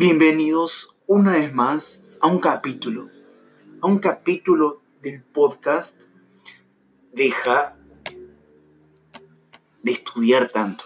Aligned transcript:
Bienvenidos 0.00 0.94
una 1.08 1.32
vez 1.32 1.52
más 1.52 2.04
a 2.20 2.28
un 2.28 2.38
capítulo, 2.38 3.08
a 3.80 3.88
un 3.88 3.98
capítulo 3.98 4.80
del 5.02 5.24
podcast 5.24 6.04
Deja 7.12 7.76
de 9.82 9.90
estudiar 9.90 10.50
tanto. 10.50 10.84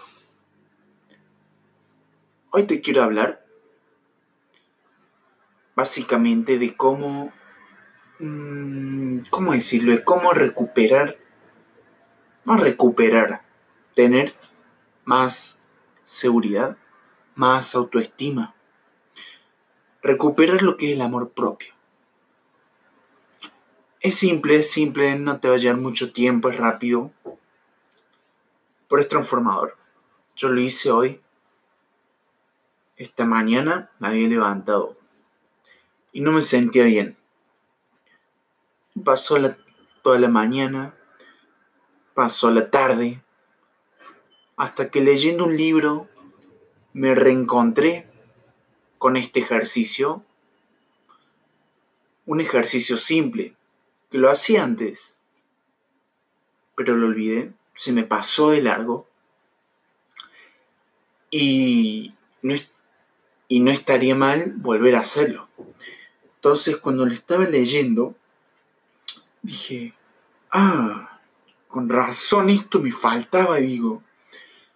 Hoy 2.49 2.63
te 2.63 2.81
quiero 2.81 3.03
hablar 3.03 3.45
básicamente 5.75 6.57
de 6.57 6.75
cómo, 6.75 7.31
mm, 8.17 9.25
¿cómo 9.29 9.53
decirlo? 9.53 9.91
De 9.91 10.03
cómo 10.03 10.31
recuperar, 10.31 11.19
no 12.45 12.57
recuperar, 12.57 13.43
tener 13.93 14.33
más 15.05 15.61
seguridad, 16.03 16.77
más 17.35 17.75
autoestima 17.75 18.55
recuperar 20.03 20.61
lo 20.61 20.75
que 20.75 20.87
es 20.87 20.93
el 20.93 21.01
amor 21.01 21.31
propio. 21.31 21.73
Es 24.01 24.15
simple, 24.15 24.57
es 24.57 24.69
simple, 24.69 25.17
no 25.17 25.39
te 25.39 25.47
va 25.47 25.55
a 25.55 25.57
llevar 25.57 25.79
mucho 25.79 26.11
tiempo, 26.11 26.49
es 26.49 26.57
rápido, 26.57 27.11
pero 28.89 29.01
es 29.01 29.07
transformador. 29.07 29.77
Yo 30.35 30.49
lo 30.49 30.59
hice 30.59 30.91
hoy. 30.91 31.21
Esta 32.97 33.25
mañana 33.25 33.91
me 33.99 34.09
había 34.09 34.27
levantado 34.27 34.97
y 36.11 36.19
no 36.19 36.33
me 36.33 36.41
sentía 36.41 36.83
bien. 36.83 37.17
Pasó 39.03 39.37
toda 40.01 40.19
la 40.19 40.27
mañana, 40.27 40.95
pasó 42.13 42.51
la 42.51 42.69
tarde, 42.69 43.23
hasta 44.57 44.89
que 44.89 45.01
leyendo 45.01 45.45
un 45.45 45.55
libro 45.55 46.09
me 46.91 47.15
reencontré 47.15 48.12
con 49.03 49.17
este 49.17 49.41
ejercicio, 49.41 50.23
un 52.25 52.39
ejercicio 52.39 52.95
simple, 52.95 53.53
que 54.09 54.17
lo 54.17 54.31
hacía 54.31 54.63
antes, 54.63 55.17
pero 56.77 56.95
lo 56.95 57.07
olvidé, 57.07 57.51
se 57.73 57.91
me 57.91 58.03
pasó 58.03 58.51
de 58.51 58.61
largo 58.61 59.05
y 61.29 62.13
no, 62.43 62.55
y 63.49 63.59
no 63.59 63.71
estaría 63.71 64.15
mal 64.15 64.53
volver 64.55 64.95
a 64.95 65.01
hacerlo. 65.01 65.49
Entonces 66.35 66.77
cuando 66.77 67.05
lo 67.05 67.11
estaba 67.11 67.43
leyendo, 67.43 68.15
dije, 69.41 69.93
ah, 70.49 71.19
con 71.67 71.89
razón 71.89 72.49
esto 72.49 72.79
me 72.79 72.93
faltaba, 72.93 73.57
digo, 73.57 74.01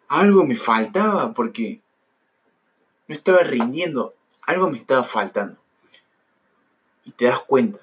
algo 0.10 0.44
me 0.44 0.58
faltaba 0.58 1.34
porque 1.34 1.80
no 3.08 3.16
estaba 3.16 3.40
rindiendo 3.44 4.17
algo 4.48 4.72
me 4.72 4.78
estaba 4.78 5.04
faltando. 5.04 5.60
Y 7.06 7.12
te 7.12 7.26
das 7.26 7.42
cuenta. 7.42 7.80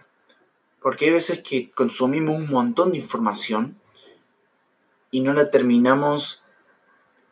Porque 0.83 1.05
hay 1.05 1.13
veces 1.13 1.43
que 1.43 1.71
consumimos 1.71 2.37
un 2.37 2.51
montón 2.51 2.91
de 2.91 2.99
información 2.99 3.79
y 5.11 5.21
no 5.21 5.33
la 5.33 5.51
terminamos, 5.51 6.43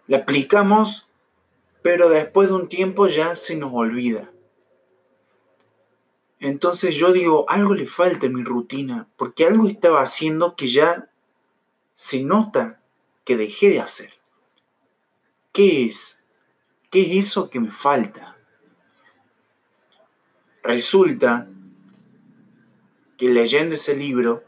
la 0.06 0.18
aplicamos, 0.18 1.08
pero 1.82 2.08
después 2.08 2.48
de 2.48 2.54
un 2.54 2.68
tiempo 2.68 3.08
ya 3.08 3.34
se 3.34 3.56
nos 3.56 3.72
olvida. 3.74 4.30
Entonces 6.38 6.94
yo 6.94 7.12
digo, 7.12 7.44
algo 7.48 7.74
le 7.74 7.86
falta 7.86 8.26
en 8.26 8.34
mi 8.34 8.42
rutina, 8.42 9.08
porque 9.16 9.46
algo 9.46 9.66
estaba 9.66 10.00
haciendo 10.02 10.56
que 10.56 10.68
ya 10.68 11.10
se 11.94 12.22
nota 12.22 12.80
que 13.24 13.36
dejé 13.36 13.70
de 13.70 13.80
hacer. 13.80 14.12
¿Qué 15.52 15.86
es? 15.86 16.22
¿Qué 16.90 17.02
es 17.02 17.26
eso 17.28 17.48
que 17.48 17.60
me 17.60 17.70
falta? 17.70 18.31
Resulta 20.62 21.48
que 23.18 23.28
leyendo 23.28 23.74
ese 23.74 23.96
libro, 23.96 24.44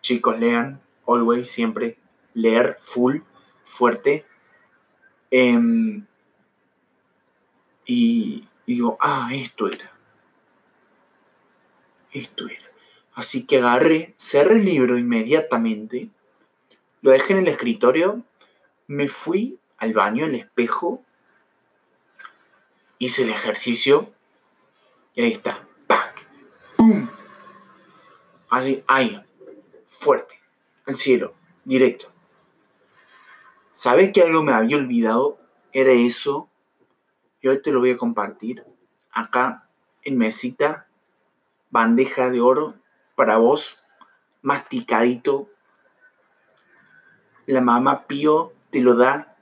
chicos, 0.00 0.38
lean, 0.38 0.80
always, 1.06 1.50
siempre, 1.50 1.98
leer 2.34 2.76
full, 2.78 3.18
fuerte. 3.64 4.24
Em, 5.30 6.06
y 7.84 8.48
digo, 8.66 8.96
ah, 9.00 9.30
esto 9.32 9.68
era. 9.68 9.92
Esto 12.10 12.46
era. 12.46 12.70
Así 13.14 13.46
que 13.46 13.58
agarré, 13.58 14.14
cerré 14.16 14.54
el 14.54 14.64
libro 14.64 14.96
inmediatamente, 14.96 16.08
lo 17.02 17.10
dejé 17.10 17.34
en 17.34 17.40
el 17.40 17.48
escritorio, 17.48 18.22
me 18.86 19.08
fui 19.08 19.58
al 19.76 19.92
baño, 19.92 20.24
al 20.24 20.34
espejo, 20.34 21.02
hice 22.98 23.24
el 23.24 23.30
ejercicio 23.30 24.12
y 25.14 25.22
ahí 25.22 25.32
está. 25.32 25.66
¡Pac! 25.86 26.26
¡Pum! 26.76 27.08
Así, 28.48 28.82
ahí. 28.86 29.22
Fuerte. 29.84 30.40
Al 30.86 30.96
cielo. 30.96 31.34
Directo. 31.64 32.12
¿Sabes 33.70 34.12
que 34.12 34.22
algo 34.22 34.42
me 34.42 34.52
había 34.52 34.76
olvidado? 34.76 35.38
Era 35.72 35.92
eso. 35.92 36.48
Y 37.40 37.48
hoy 37.48 37.60
te 37.62 37.72
lo 37.72 37.80
voy 37.80 37.90
a 37.90 37.96
compartir. 37.96 38.64
Acá 39.10 39.68
en 40.02 40.18
mesita. 40.18 40.86
Bandeja 41.70 42.30
de 42.30 42.40
oro 42.40 42.74
para 43.14 43.36
vos. 43.36 43.78
Masticadito. 44.42 45.48
La 47.46 47.60
mamá 47.60 48.06
Pío 48.06 48.52
te 48.70 48.80
lo 48.80 48.94
da 48.94 49.36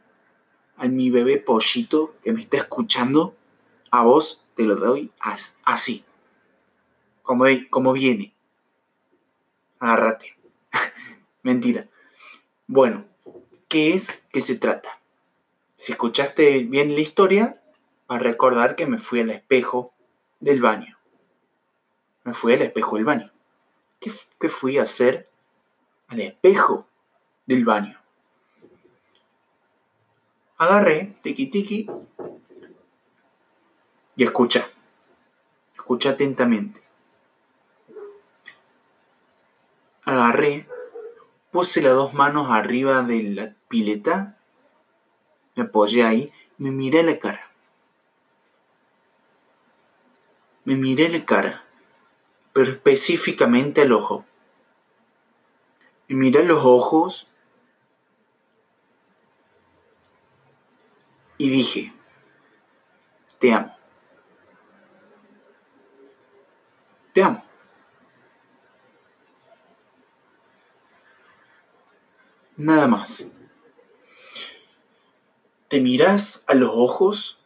a 0.76 0.86
mi 0.86 1.10
bebé 1.10 1.36
pollito 1.36 2.16
que 2.22 2.32
me 2.32 2.40
está 2.40 2.56
escuchando. 2.56 3.34
A 3.90 4.02
vos 4.02 4.44
te 4.60 4.66
lo 4.66 4.76
doy 4.76 5.10
así, 5.64 6.04
como, 7.22 7.46
como 7.70 7.94
viene. 7.94 8.34
Agárrate. 9.78 10.36
Mentira. 11.42 11.88
Bueno, 12.66 13.06
¿qué 13.68 13.94
es? 13.94 14.26
¿Qué 14.30 14.42
se 14.42 14.58
trata? 14.58 15.00
Si 15.76 15.92
escuchaste 15.92 16.58
bien 16.64 16.94
la 16.94 17.00
historia, 17.00 17.62
vas 18.06 18.20
a 18.20 18.22
recordar 18.22 18.76
que 18.76 18.84
me 18.84 18.98
fui 18.98 19.20
al 19.20 19.30
espejo 19.30 19.94
del 20.40 20.60
baño. 20.60 20.98
Me 22.24 22.34
fui 22.34 22.52
al 22.52 22.60
espejo 22.60 22.96
del 22.96 23.06
baño. 23.06 23.32
¿Qué, 23.98 24.12
qué 24.38 24.50
fui 24.50 24.76
a 24.76 24.82
hacer 24.82 25.30
al 26.08 26.20
espejo 26.20 26.86
del 27.46 27.64
baño? 27.64 27.98
Agarré, 30.58 31.14
tiki 31.22 31.46
tiki, 31.46 31.88
y 34.20 34.24
escucha. 34.24 34.68
Escucha 35.74 36.10
atentamente. 36.10 36.82
Agarré, 40.04 40.68
puse 41.50 41.80
las 41.80 41.94
dos 41.94 42.12
manos 42.12 42.50
arriba 42.50 43.02
de 43.02 43.22
la 43.22 43.54
pileta, 43.68 44.36
me 45.54 45.62
apoyé 45.62 46.04
ahí, 46.04 46.34
me 46.58 46.70
miré 46.70 47.02
la 47.02 47.18
cara. 47.18 47.50
Me 50.64 50.76
miré 50.76 51.08
la 51.08 51.24
cara, 51.24 51.64
pero 52.52 52.72
específicamente 52.72 53.80
al 53.80 53.92
ojo. 53.92 54.26
Me 56.08 56.16
miré 56.16 56.44
los 56.44 56.60
ojos 56.62 57.26
y 61.38 61.48
dije, 61.48 61.94
te 63.38 63.54
amo. 63.54 63.79
Te. 67.22 67.42
Nada 72.56 72.86
más. 72.86 73.32
Te 75.68 75.80
miras 75.80 76.44
a 76.46 76.54
los 76.54 76.70
ojos, 76.74 77.38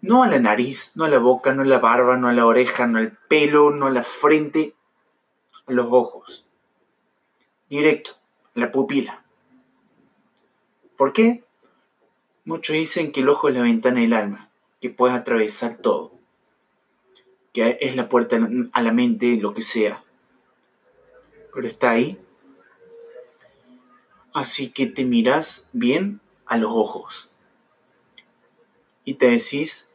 no 0.00 0.22
a 0.22 0.28
la 0.28 0.38
nariz, 0.38 0.92
no 0.94 1.04
a 1.04 1.08
la 1.08 1.18
boca, 1.18 1.52
no 1.52 1.62
a 1.62 1.66
la 1.66 1.78
barba, 1.78 2.16
no 2.16 2.28
a 2.28 2.32
la 2.32 2.46
oreja, 2.46 2.86
no 2.86 2.98
al 2.98 3.16
pelo, 3.28 3.70
no 3.70 3.86
a 3.86 3.90
la 3.90 4.02
frente, 4.02 4.74
a 5.66 5.72
los 5.72 5.86
ojos. 5.90 6.46
Directo, 7.68 8.12
a 8.56 8.60
la 8.60 8.72
pupila. 8.72 9.24
¿Por 10.96 11.12
qué? 11.12 11.44
Muchos 12.44 12.74
dicen 12.74 13.12
que 13.12 13.20
el 13.20 13.28
ojo 13.28 13.48
es 13.48 13.54
la 13.54 13.62
ventana 13.62 14.00
del 14.00 14.14
alma, 14.14 14.50
que 14.80 14.90
puedes 14.90 15.16
atravesar 15.16 15.76
todo 15.76 16.17
es 17.60 17.96
la 17.96 18.08
puerta 18.08 18.38
a 18.72 18.82
la 18.82 18.92
mente, 18.92 19.36
lo 19.36 19.54
que 19.54 19.60
sea. 19.60 20.04
Pero 21.54 21.66
está 21.66 21.90
ahí. 21.90 22.18
Así 24.32 24.70
que 24.70 24.86
te 24.86 25.04
miras 25.04 25.68
bien 25.72 26.20
a 26.46 26.56
los 26.56 26.70
ojos. 26.72 27.30
Y 29.04 29.14
te 29.14 29.30
decís, 29.30 29.92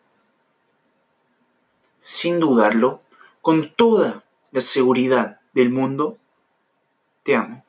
sin 2.00 2.40
dudarlo, 2.40 3.02
con 3.42 3.74
toda 3.74 4.24
la 4.52 4.62
seguridad 4.62 5.40
del 5.54 5.70
mundo, 5.70 6.18
te 7.24 7.36
amo. 7.36 7.64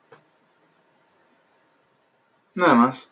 Nada 2.53 2.75
más. 2.75 3.11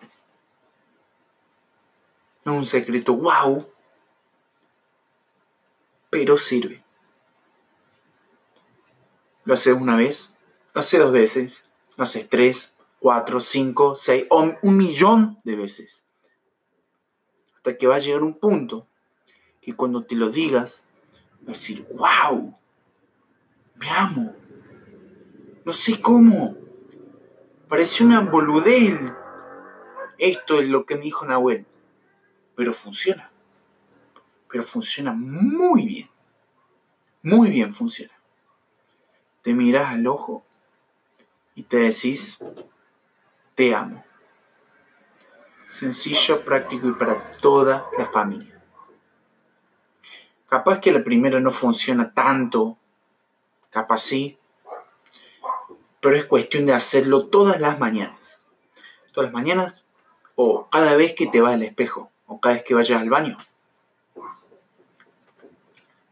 Es 2.46 2.52
un 2.52 2.66
secreto, 2.66 3.16
wow. 3.16 3.73
Pero 6.24 6.38
sirve. 6.38 6.82
Lo 9.44 9.56
haces 9.56 9.74
una 9.74 9.98
vez, 9.98 10.38
lo 10.74 10.80
haces 10.80 11.02
dos 11.02 11.12
veces, 11.12 11.70
lo 11.98 12.04
haces 12.06 12.30
tres, 12.30 12.78
cuatro, 12.98 13.42
cinco, 13.42 13.94
seis 13.94 14.26
o 14.30 14.56
un 14.62 14.78
millón 14.78 15.38
de 15.44 15.58
veces. 15.58 16.06
Hasta 17.58 17.78
que 17.78 17.88
va 17.88 17.96
a 17.96 18.00
llegar 18.00 18.24
un 18.24 18.40
punto 18.40 18.88
que 19.60 19.76
cuando 19.76 20.06
te 20.06 20.16
lo 20.16 20.30
digas, 20.30 20.88
va 21.40 21.48
a 21.48 21.56
decir, 21.56 21.86
wow, 21.92 22.58
me 23.76 23.90
amo. 23.90 24.34
No 25.66 25.74
sé 25.74 26.00
cómo. 26.00 26.56
Parece 27.68 28.06
una 28.06 28.22
boludez. 28.22 28.98
Esto 30.18 30.62
es 30.62 30.70
lo 30.70 30.86
que 30.86 30.96
me 30.96 31.02
dijo 31.02 31.26
Nahuel. 31.26 31.66
Pero 32.56 32.72
funciona. 32.72 33.30
Pero 34.48 34.64
funciona 34.64 35.12
muy 35.12 35.86
bien. 35.86 36.13
Muy 37.24 37.50
bien 37.50 37.74
funciona. 37.74 38.14
Te 39.42 39.54
miras 39.54 39.94
al 39.94 40.06
ojo 40.08 40.44
y 41.56 41.64
te 41.64 41.78
decís, 41.78 42.44
te 43.56 43.74
amo. 43.74 44.04
Sencillo, 45.68 46.42
práctico 46.42 46.88
y 46.90 46.92
para 46.92 47.16
toda 47.40 47.88
la 47.98 48.06
familia. 48.06 48.62
Capaz 50.48 50.80
que 50.80 50.92
la 50.92 51.04
primera 51.04 51.40
no 51.40 51.50
funciona 51.50 52.14
tanto, 52.14 52.78
capaz 53.70 54.00
sí, 54.00 54.38
pero 56.02 56.18
es 56.18 56.26
cuestión 56.26 56.66
de 56.66 56.74
hacerlo 56.74 57.28
todas 57.28 57.60
las 57.62 57.80
mañanas. 57.80 58.44
Todas 59.14 59.32
las 59.32 59.34
mañanas 59.34 59.88
o 60.36 60.70
cada 60.70 60.98
vez 60.98 61.16
que 61.16 61.28
te 61.28 61.40
vas 61.40 61.54
al 61.54 61.64
espejo 61.64 62.12
o 62.28 62.42
cada 62.42 62.56
vez 62.56 62.64
que 62.64 62.74
vayas 62.74 63.02
al 63.02 63.10
baño. 63.10 63.38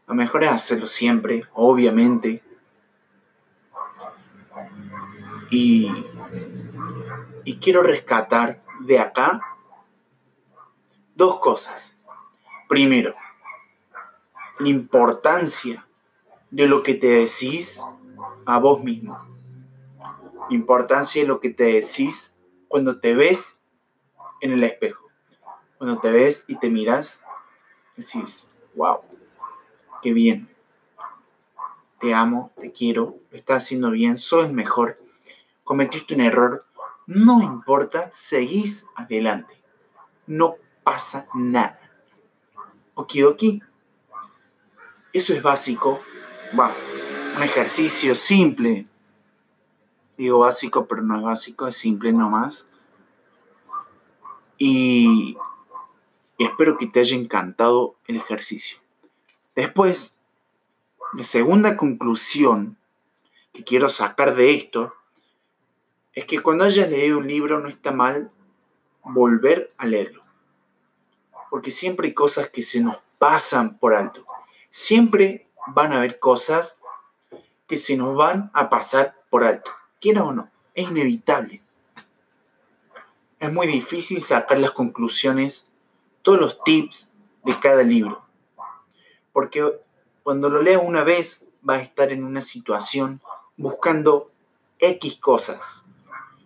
Lo 0.06 0.14
mejor 0.14 0.44
es 0.44 0.50
hacerlo 0.50 0.86
siempre, 0.86 1.44
obviamente. 1.52 2.42
Y, 5.50 5.90
y 7.44 7.56
quiero 7.58 7.82
rescatar 7.82 8.62
de 8.80 8.98
acá 8.98 9.40
dos 11.14 11.38
cosas. 11.38 11.98
Primero, 12.68 13.14
la 14.58 14.68
importancia 14.68 15.86
de 16.50 16.66
lo 16.66 16.82
que 16.82 16.94
te 16.94 17.08
decís 17.08 17.82
a 18.44 18.58
vos 18.58 18.82
mismo. 18.82 19.18
La 20.48 20.54
importancia 20.54 21.22
de 21.22 21.28
lo 21.28 21.40
que 21.40 21.50
te 21.50 21.64
decís 21.64 22.36
cuando 22.68 23.00
te 23.00 23.14
ves 23.14 23.58
en 24.40 24.52
el 24.52 24.64
espejo. 24.64 25.08
Cuando 25.78 26.00
te 26.00 26.10
ves 26.10 26.44
y 26.48 26.56
te 26.56 26.70
miras, 26.70 27.24
decís, 27.96 28.50
wow, 28.74 29.00
qué 30.02 30.12
bien. 30.12 30.50
Te 32.00 32.12
amo, 32.12 32.50
te 32.60 32.72
quiero, 32.72 33.16
lo 33.30 33.38
estás 33.38 33.64
haciendo 33.64 33.90
bien, 33.92 34.18
sos 34.18 34.44
el 34.44 34.52
mejor. 34.52 34.98
Cometiste 35.64 36.14
un 36.14 36.20
error, 36.20 36.66
no 37.06 37.40
importa, 37.40 38.10
seguís 38.12 38.84
adelante. 38.96 39.54
No 40.26 40.56
pasa 40.82 41.28
nada. 41.32 41.78
Okidoki. 42.94 43.62
Eso 45.12 45.32
es 45.32 45.42
básico. 45.42 46.00
Va, 46.58 46.70
un 47.36 47.42
ejercicio 47.42 48.14
simple. 48.14 48.86
Digo 50.16 50.40
básico, 50.40 50.86
pero 50.86 51.02
no 51.02 51.16
es 51.16 51.22
básico, 51.22 51.68
es 51.68 51.76
simple 51.76 52.12
nomás. 52.12 52.68
Y 54.58 55.36
espero 56.38 56.76
que 56.76 56.86
te 56.86 57.00
haya 57.00 57.16
encantado 57.16 57.96
el 58.06 58.16
ejercicio. 58.16 58.81
Después, 59.54 60.16
la 61.14 61.24
segunda 61.24 61.76
conclusión 61.76 62.78
que 63.52 63.64
quiero 63.64 63.88
sacar 63.88 64.34
de 64.34 64.54
esto 64.54 64.94
es 66.14 66.24
que 66.24 66.40
cuando 66.40 66.64
hayas 66.64 66.88
leído 66.88 67.18
un 67.18 67.28
libro 67.28 67.60
no 67.60 67.68
está 67.68 67.90
mal 67.90 68.30
volver 69.02 69.72
a 69.76 69.86
leerlo. 69.86 70.22
Porque 71.50 71.70
siempre 71.70 72.08
hay 72.08 72.14
cosas 72.14 72.48
que 72.48 72.62
se 72.62 72.80
nos 72.80 72.96
pasan 73.18 73.78
por 73.78 73.94
alto. 73.94 74.24
Siempre 74.70 75.48
van 75.66 75.92
a 75.92 75.96
haber 75.96 76.18
cosas 76.18 76.80
que 77.66 77.76
se 77.76 77.96
nos 77.96 78.16
van 78.16 78.50
a 78.54 78.70
pasar 78.70 79.16
por 79.30 79.44
alto. 79.44 79.70
Quiera 80.00 80.24
o 80.24 80.32
no, 80.32 80.50
es 80.74 80.88
inevitable. 80.88 81.62
Es 83.38 83.52
muy 83.52 83.66
difícil 83.66 84.20
sacar 84.20 84.58
las 84.58 84.70
conclusiones, 84.70 85.70
todos 86.22 86.40
los 86.40 86.64
tips 86.64 87.12
de 87.44 87.58
cada 87.58 87.82
libro. 87.82 88.22
Porque 89.32 89.80
cuando 90.22 90.48
lo 90.48 90.62
leas 90.62 90.82
una 90.84 91.04
vez, 91.04 91.46
vas 91.62 91.78
a 91.78 91.82
estar 91.82 92.12
en 92.12 92.24
una 92.24 92.42
situación 92.42 93.20
buscando 93.56 94.30
X 94.78 95.16
cosas. 95.16 95.86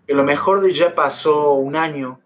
A 0.09 0.13
lo 0.13 0.23
mejor 0.23 0.71
ya 0.71 0.95
pasó 0.95 1.55
un 1.55 1.75
año, 1.75 2.21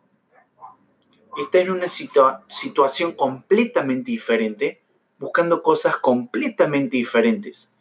está 1.40 1.60
en 1.60 1.70
una 1.70 1.88
situación 1.88 3.12
completamente 3.12 4.10
diferente, 4.10 4.82
buscando 5.18 5.62
cosas 5.62 5.96
completamente 5.96 6.96
diferentes. 6.96 7.72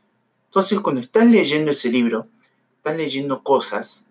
Entonces, 0.45 0.79
cuando 0.79 1.01
estás 1.01 1.25
leyendo 1.25 1.71
ese 1.71 1.89
libro, 1.89 2.27
estás 2.77 2.95
leyendo 2.95 3.43
cosas 3.43 4.07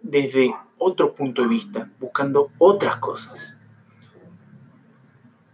desde 0.00 0.54
otro 0.78 1.14
punto 1.14 1.42
de 1.42 1.48
vista, 1.48 1.90
buscando 1.98 2.50
otras 2.58 2.96
cosas. 2.96 3.56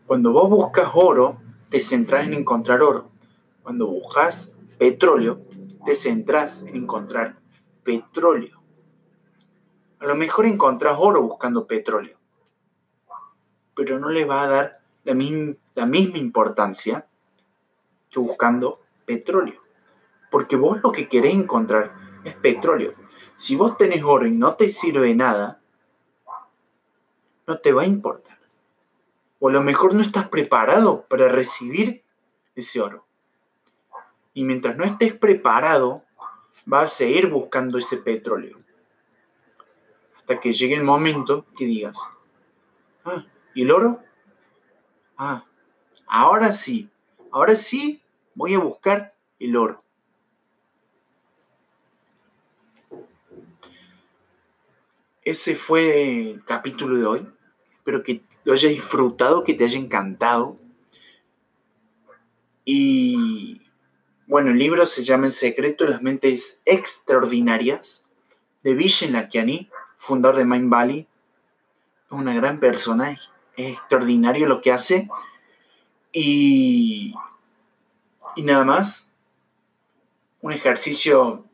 Cuando 0.06 0.32
vos 0.32 0.50
buscas 0.50 0.90
oro, 0.94 1.40
te 1.70 1.80
centras 1.80 2.26
en 2.26 2.34
encontrar 2.34 2.82
oro. 2.82 3.10
Cuando 3.62 3.86
buscas 3.86 4.54
petróleo, 4.78 5.40
te 5.84 5.94
centras 5.94 6.62
en 6.62 6.76
encontrar 6.76 7.38
petróleo. 7.84 8.60
A 10.00 10.06
lo 10.06 10.16
mejor 10.16 10.46
encontrás 10.46 10.96
oro 10.98 11.22
buscando 11.22 11.66
petróleo, 11.66 12.18
pero 13.74 13.98
no 13.98 14.08
le 14.08 14.24
va 14.24 14.42
a 14.42 14.48
dar 14.48 14.80
la, 15.04 15.14
la 15.74 15.86
misma 15.86 16.18
importancia 16.18 17.06
que 18.10 18.18
buscando 18.18 18.80
petróleo. 19.06 19.60
Porque 20.30 20.56
vos 20.56 20.80
lo 20.82 20.90
que 20.90 21.08
querés 21.08 21.34
encontrar 21.34 21.94
es 22.24 22.34
petróleo. 22.34 22.94
Si 23.34 23.56
vos 23.56 23.76
tenés 23.76 24.02
oro 24.02 24.26
y 24.26 24.32
no 24.32 24.54
te 24.54 24.68
sirve 24.68 25.14
nada, 25.14 25.60
no 27.46 27.58
te 27.58 27.72
va 27.72 27.82
a 27.82 27.86
importar. 27.86 28.39
O 29.40 29.48
a 29.48 29.52
lo 29.52 29.62
mejor 29.62 29.94
no 29.94 30.02
estás 30.02 30.28
preparado 30.28 31.06
para 31.08 31.28
recibir 31.28 32.04
ese 32.54 32.80
oro. 32.80 33.06
Y 34.34 34.44
mientras 34.44 34.76
no 34.76 34.84
estés 34.84 35.14
preparado, 35.14 36.04
vas 36.66 36.92
a 36.92 36.94
seguir 36.94 37.28
buscando 37.28 37.78
ese 37.78 37.96
petróleo. 37.96 38.60
Hasta 40.16 40.38
que 40.38 40.52
llegue 40.52 40.74
el 40.74 40.84
momento 40.84 41.46
que 41.58 41.64
digas, 41.64 41.98
ah, 43.04 43.24
¿y 43.54 43.62
el 43.62 43.72
oro? 43.72 44.00
Ah, 45.16 45.44
ahora 46.06 46.52
sí, 46.52 46.88
ahora 47.32 47.56
sí 47.56 48.02
voy 48.34 48.54
a 48.54 48.58
buscar 48.58 49.14
el 49.38 49.56
oro. 49.56 49.82
Ese 55.22 55.54
fue 55.54 56.30
el 56.30 56.44
capítulo 56.44 56.96
de 56.96 57.04
hoy. 57.04 57.28
Espero 57.74 58.02
que 58.02 58.22
lo 58.44 58.52
hayas 58.52 58.72
disfrutado, 58.72 59.44
que 59.44 59.54
te 59.54 59.64
haya 59.64 59.78
encantado. 59.78 60.56
Y 62.64 63.60
bueno, 64.26 64.50
el 64.50 64.58
libro 64.58 64.86
se 64.86 65.02
llama 65.02 65.26
El 65.26 65.32
secreto 65.32 65.84
de 65.84 65.90
las 65.90 66.02
mentes 66.02 66.60
extraordinarias 66.64 68.04
de 68.62 68.74
Vishen 68.74 69.12
Lakiani, 69.12 69.70
fundador 69.96 70.36
de 70.38 70.44
Mind 70.44 70.70
Valley. 70.70 71.08
Es 72.06 72.12
una 72.12 72.34
gran 72.34 72.60
persona, 72.60 73.10
es, 73.10 73.32
extraordinario 73.56 74.46
lo 74.46 74.62
que 74.62 74.72
hace. 74.72 75.08
Y, 76.12 77.14
y 78.36 78.42
nada 78.42 78.64
más, 78.64 79.12
un 80.40 80.52
ejercicio, 80.52 81.44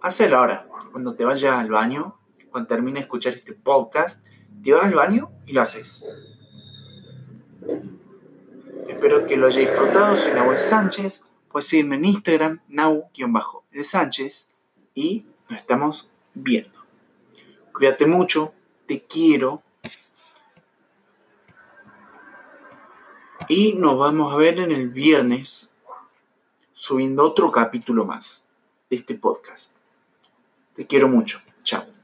hazlo 0.00 0.36
ahora, 0.36 0.68
cuando 0.90 1.14
te 1.14 1.24
vayas 1.24 1.58
al 1.58 1.70
baño, 1.70 2.16
cuando 2.50 2.68
termine 2.68 3.00
de 3.00 3.04
escuchar 3.04 3.34
este 3.34 3.52
podcast, 3.52 4.24
te 4.62 4.72
vas 4.72 4.84
al 4.84 4.94
baño 4.94 5.30
y 5.46 5.52
lo 5.52 5.62
haces. 5.62 6.04
Espero 8.88 9.26
que 9.26 9.36
lo 9.36 9.46
hayáis 9.48 9.70
disfrutado. 9.70 10.14
Soy 10.16 10.32
Nahuel 10.32 10.58
Sánchez. 10.58 11.24
Puedes 11.50 11.68
seguirme 11.68 11.96
en 11.96 12.04
Instagram, 12.06 12.60
nau-el 12.68 13.84
Sánchez. 13.84 14.48
Y 14.94 15.26
nos 15.48 15.60
estamos 15.60 16.10
viendo. 16.34 16.78
Cuídate 17.72 18.06
mucho. 18.06 18.54
Te 18.86 19.02
quiero. 19.02 19.62
Y 23.48 23.74
nos 23.74 23.98
vamos 23.98 24.32
a 24.32 24.36
ver 24.36 24.60
en 24.60 24.70
el 24.70 24.88
viernes 24.88 25.72
subiendo 26.72 27.24
otro 27.24 27.50
capítulo 27.50 28.04
más 28.04 28.46
de 28.88 28.96
este 28.96 29.14
podcast. 29.14 29.76
Te 30.74 30.86
quiero 30.86 31.08
mucho. 31.08 31.40
Chao. 31.62 32.01